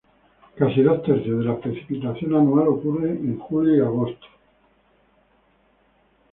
Casi 0.55 0.81
dos 0.81 1.03
tercios 1.03 1.37
de 1.43 1.45
la 1.45 1.59
precipitación 1.61 2.33
anual 2.33 2.69
ocurre 2.69 3.11
en 3.11 3.37
julio 3.37 3.75
y 3.75 3.81
agosto 3.85 4.25
solo. 4.25 4.37